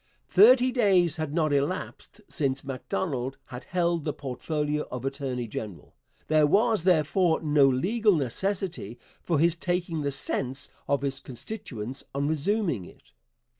Thirty 0.29 0.71
days 0.71 1.17
had 1.17 1.31
not 1.31 1.53
elapsed 1.53 2.21
since 2.27 2.63
Macdonald 2.63 3.37
had 3.45 3.65
held 3.65 4.03
the 4.03 4.11
portfolio 4.13 4.87
of 4.89 5.05
attorney 5.05 5.47
general. 5.47 5.93
There 6.27 6.47
was, 6.47 6.85
therefore, 6.85 7.39
no 7.41 7.67
legal 7.67 8.15
necessity 8.15 8.97
for 9.21 9.37
his 9.37 9.55
taking 9.55 10.01
the 10.01 10.09
sense 10.09 10.69
of 10.87 11.03
his 11.03 11.19
constituents 11.19 12.03
on 12.15 12.27
resuming 12.27 12.83
it. 12.83 13.11